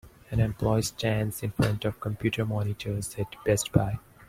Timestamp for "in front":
1.43-1.85